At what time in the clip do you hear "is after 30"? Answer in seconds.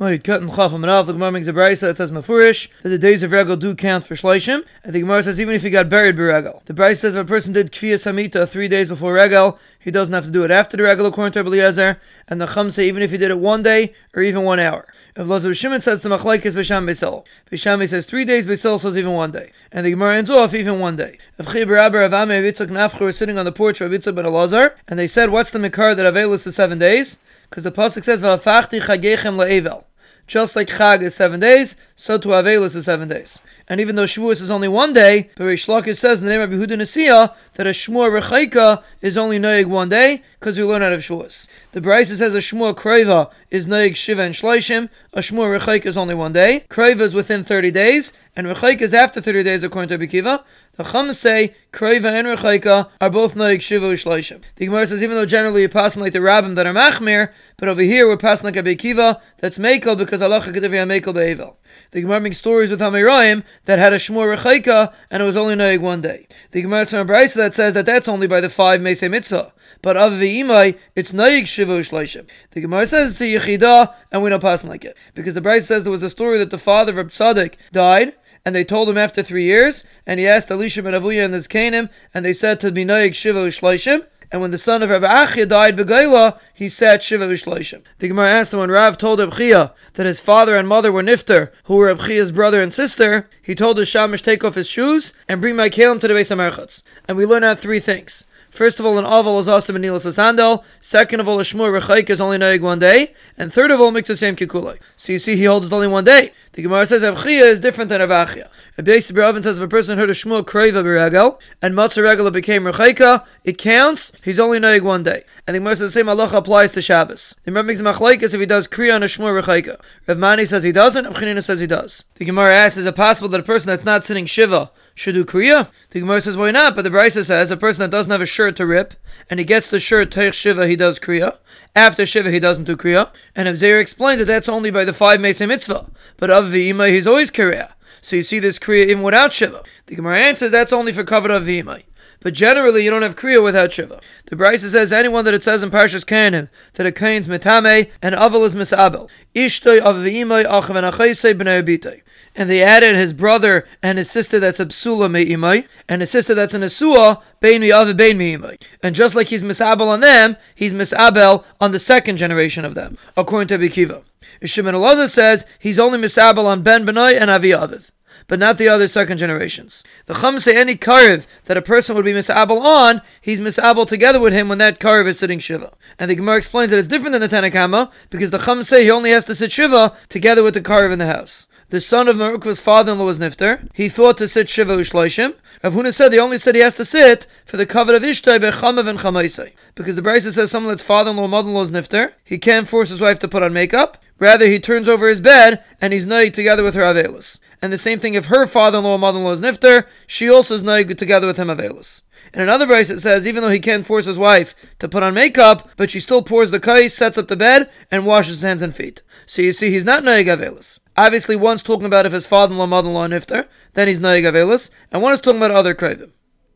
48.82-49.42